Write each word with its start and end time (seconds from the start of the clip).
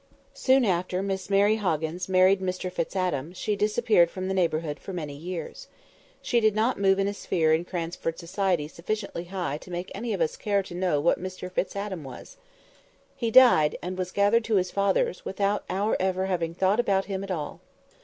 Soon 0.33 0.65
after 0.65 1.03
Miss 1.03 1.29
Mary 1.29 1.57
Hoggins 1.57 2.09
married 2.09 2.39
Mr 2.41 2.71
Fitz 2.71 2.95
Adam, 2.95 3.33
she 3.33 3.55
disappeared 3.55 4.09
from 4.09 4.27
the 4.27 4.33
neighbourhood 4.33 4.79
for 4.79 4.93
many 4.93 5.13
years. 5.15 5.67
She 6.23 6.39
did 6.39 6.55
not 6.55 6.79
move 6.79 6.97
in 6.97 7.07
a 7.07 7.13
sphere 7.13 7.53
in 7.53 7.65
Cranford 7.65 8.17
society 8.17 8.67
sufficiently 8.67 9.25
high 9.25 9.59
to 9.59 9.69
make 9.69 9.91
any 9.93 10.11
of 10.11 10.19
us 10.19 10.37
care 10.37 10.63
to 10.63 10.73
know 10.73 10.99
what 10.99 11.21
Mr 11.21 11.51
Fitz 11.51 11.75
Adam 11.75 12.03
was. 12.03 12.37
He 13.15 13.29
died 13.29 13.77
and 13.83 13.95
was 13.95 14.11
gathered 14.11 14.43
to 14.45 14.55
his 14.55 14.71
fathers 14.71 15.23
without 15.23 15.63
our 15.69 15.95
ever 15.99 16.25
having 16.25 16.55
thought 16.55 16.79
about 16.79 17.05
him 17.05 17.23
at 17.23 17.29
all. 17.29 17.59